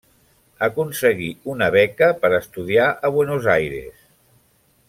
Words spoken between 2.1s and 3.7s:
per a estudiar a Buenos